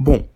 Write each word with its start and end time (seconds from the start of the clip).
Bom, 0.00 0.26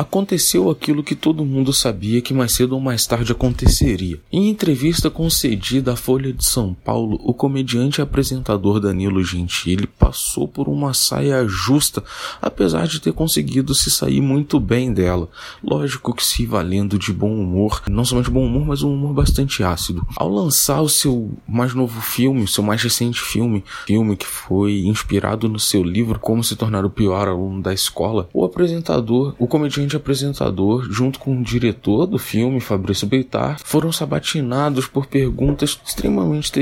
Aconteceu 0.00 0.70
aquilo 0.70 1.04
que 1.04 1.14
todo 1.14 1.44
mundo 1.44 1.74
sabia 1.74 2.22
que 2.22 2.32
mais 2.32 2.54
cedo 2.54 2.72
ou 2.72 2.80
mais 2.80 3.06
tarde 3.06 3.32
aconteceria. 3.32 4.18
Em 4.32 4.48
entrevista 4.48 5.10
concedida 5.10 5.92
à 5.92 5.96
Folha 5.96 6.32
de 6.32 6.42
São 6.42 6.72
Paulo, 6.72 7.20
o 7.22 7.34
comediante 7.34 8.00
e 8.00 8.02
apresentador 8.02 8.80
Danilo 8.80 9.22
Gentili 9.22 9.86
passou 9.86 10.48
por 10.48 10.70
uma 10.70 10.94
saia 10.94 11.46
justa, 11.46 12.02
apesar 12.40 12.86
de 12.86 12.98
ter 12.98 13.12
conseguido 13.12 13.74
se 13.74 13.90
sair 13.90 14.22
muito 14.22 14.58
bem 14.58 14.90
dela. 14.90 15.28
Lógico 15.62 16.14
que 16.14 16.24
se 16.24 16.46
valendo 16.46 16.98
de 16.98 17.12
bom 17.12 17.34
humor, 17.34 17.82
não 17.86 18.02
somente 18.02 18.30
bom 18.30 18.46
humor, 18.46 18.64
mas 18.68 18.82
um 18.82 18.94
humor 18.94 19.12
bastante 19.12 19.62
ácido. 19.62 20.06
Ao 20.16 20.30
lançar 20.30 20.80
o 20.80 20.88
seu 20.88 21.30
mais 21.46 21.74
novo 21.74 22.00
filme, 22.00 22.44
o 22.44 22.48
seu 22.48 22.64
mais 22.64 22.82
recente 22.82 23.20
filme, 23.20 23.62
filme 23.86 24.16
que 24.16 24.26
foi 24.26 24.80
inspirado 24.80 25.46
no 25.46 25.58
seu 25.58 25.82
livro 25.82 26.18
Como 26.18 26.42
se 26.42 26.56
tornar 26.56 26.86
o 26.86 26.90
pior 26.90 27.28
aluno 27.28 27.60
da 27.60 27.74
escola, 27.74 28.30
o 28.32 28.46
apresentador, 28.46 29.34
o 29.38 29.46
comediante 29.46 29.89
comediante 29.90 29.96
apresentador, 29.96 30.86
junto 30.90 31.18
com 31.18 31.38
o 31.38 31.42
diretor 31.42 32.06
do 32.06 32.18
filme, 32.18 32.60
Fabrício 32.60 33.06
Beitar, 33.06 33.58
foram 33.64 33.90
sabatinados 33.90 34.86
por 34.86 35.06
perguntas 35.06 35.80
extremamente 35.84 36.52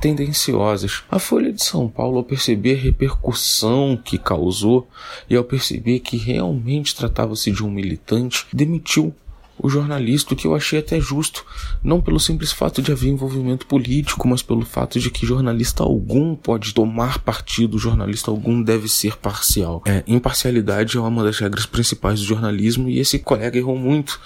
tendenciosas. 0.00 1.02
A 1.10 1.18
Folha 1.18 1.52
de 1.52 1.62
São 1.62 1.88
Paulo, 1.88 2.18
ao 2.18 2.24
perceber 2.24 2.78
a 2.78 2.82
repercussão 2.82 3.98
que 4.02 4.16
causou 4.16 4.88
e 5.28 5.36
ao 5.36 5.44
perceber 5.44 6.00
que 6.00 6.16
realmente 6.16 6.94
tratava-se 6.94 7.50
de 7.50 7.64
um 7.64 7.70
militante, 7.70 8.46
demitiu 8.52 9.14
o 9.62 9.68
jornalista, 9.68 10.32
o 10.32 10.36
que 10.36 10.46
eu 10.46 10.54
achei 10.54 10.78
até 10.78 11.00
justo, 11.00 11.44
não 11.82 12.00
pelo 12.00 12.18
simples 12.18 12.52
fato 12.52 12.80
de 12.80 12.92
haver 12.92 13.08
envolvimento 13.08 13.66
político, 13.66 14.26
mas 14.26 14.42
pelo 14.42 14.64
fato 14.64 14.98
de 14.98 15.10
que 15.10 15.26
jornalista 15.26 15.82
algum 15.82 16.34
pode 16.34 16.72
tomar 16.72 17.18
partido, 17.18 17.78
jornalista 17.78 18.30
algum 18.30 18.62
deve 18.62 18.88
ser 18.88 19.16
parcial. 19.16 19.82
É, 19.86 20.02
imparcialidade 20.06 20.96
é 20.96 21.00
uma 21.00 21.24
das 21.24 21.38
regras 21.38 21.66
principais 21.66 22.20
do 22.20 22.26
jornalismo 22.26 22.88
e 22.88 22.98
esse 22.98 23.18
colega 23.18 23.58
errou 23.58 23.76
muito 23.76 24.20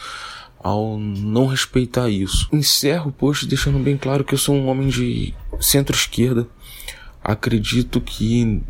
ao 0.59 0.99
não 0.99 1.47
respeitar 1.47 2.09
isso. 2.09 2.49
Encerro 2.53 3.11
o 3.11 3.13
post 3.13 3.47
deixando 3.47 3.79
bem 3.79 3.97
claro 3.97 4.25
que 4.25 4.35
eu 4.35 4.39
sou 4.39 4.55
um 4.55 4.69
homem 4.69 4.89
de 4.89 5.35
centro-esquerda. 5.61 6.47
Acredito 7.23 8.01
que 8.01 8.63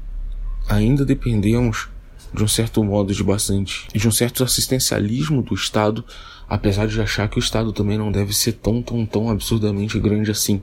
ainda 0.69 1.05
dependemos 1.05 1.88
de 2.34 2.42
um 2.42 2.48
certo 2.48 2.82
modo 2.82 3.14
de 3.14 3.22
bastante, 3.22 3.86
de 3.94 4.08
um 4.08 4.10
certo 4.10 4.42
assistencialismo 4.42 5.40
do 5.40 5.54
Estado, 5.54 6.04
apesar 6.48 6.86
de 6.86 7.00
achar 7.00 7.28
que 7.28 7.38
o 7.38 7.41
Estado 7.41 7.72
também 7.72 7.96
não 7.96 8.10
deve 8.10 8.34
ser 8.34 8.52
tão, 8.52 8.82
tão, 8.82 9.06
tão 9.06 9.30
absurdamente 9.30 9.98
grande 10.00 10.32
assim, 10.32 10.60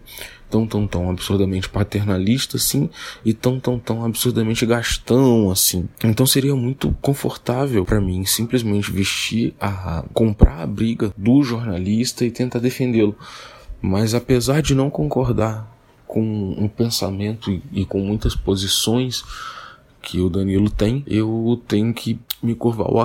tão, 0.50 0.68
tão, 0.68 0.86
tão 0.86 1.10
absurdamente 1.10 1.70
paternalista 1.70 2.58
assim, 2.58 2.90
e 3.24 3.34
tão, 3.34 3.58
tão, 3.58 3.80
tão 3.80 4.04
absurdamente 4.04 4.66
gastão 4.66 5.50
assim. 5.50 5.88
Então 6.04 6.26
seria 6.26 6.56
muito 6.56 6.96
confortável 7.02 7.86
para 7.86 8.02
mim 8.02 8.26
simplesmente 8.26 8.92
vestir 8.92 9.56
a, 9.60 10.04
comprar 10.14 10.62
a 10.62 10.68
briga 10.68 11.14
do 11.16 11.42
jornalista 11.42 12.26
e 12.26 12.32
tentar 12.32 12.60
defendê-lo. 12.60 13.16
Mas 13.82 14.14
apesar 14.14 14.62
de 14.62 14.76
não 14.76 14.90
concordar 14.90 15.72
com 16.06 16.22
um 16.22 16.68
pensamento 16.68 17.50
e, 17.50 17.64
e 17.72 17.86
com 17.86 18.02
muitas 18.02 18.36
posições, 18.36 19.24
que 20.02 20.20
o 20.20 20.30
Danilo 20.30 20.70
tem, 20.70 21.04
eu 21.08 21.62
tenho 21.68 21.94
que 21.94 22.20
me 22.42 22.56
curvar 22.56 22.88
ao 22.88 23.00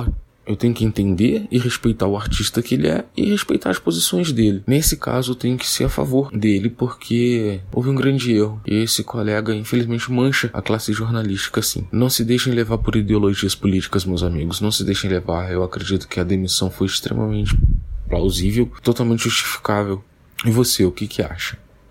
eu 0.47 0.55
tenho 0.55 0.73
que 0.73 0.85
entender 0.85 1.45
e 1.51 1.59
respeitar 1.59 2.07
o 2.07 2.15
artista 2.15 2.61
que 2.61 2.75
ele 2.75 2.87
é 2.87 3.03
e 3.17 3.29
respeitar 3.29 3.69
as 3.69 3.79
posições 3.79 4.31
dele. 4.31 4.63
Nesse 4.65 4.95
caso, 4.95 5.33
eu 5.33 5.35
tenho 5.35 5.57
que 5.57 5.67
ser 5.67 5.83
a 5.83 5.89
favor 5.89 6.31
dele 6.31 6.69
porque 6.69 7.59
houve 7.71 7.89
um 7.89 7.95
grande 7.95 8.33
erro. 8.33 8.61
E 8.65 8.75
esse 8.75 9.03
colega, 9.03 9.53
infelizmente, 9.53 10.09
mancha 10.09 10.49
a 10.53 10.61
classe 10.61 10.93
jornalística 10.93 11.59
assim. 11.59 11.85
Não 11.91 12.09
se 12.09 12.23
deixem 12.23 12.53
levar 12.53 12.77
por 12.77 12.95
ideologias 12.95 13.55
políticas, 13.55 14.05
meus 14.05 14.23
amigos. 14.23 14.61
Não 14.61 14.71
se 14.71 14.85
deixem 14.85 15.09
levar. 15.09 15.51
Eu 15.51 15.63
acredito 15.63 16.07
que 16.07 16.19
a 16.19 16.23
demissão 16.23 16.71
foi 16.71 16.87
extremamente 16.87 17.57
plausível, 18.07 18.71
totalmente 18.81 19.23
justificável. 19.23 20.01
E 20.45 20.51
você, 20.51 20.85
o 20.85 20.91
que 20.91 21.07
que 21.07 21.21
acha? 21.21 21.57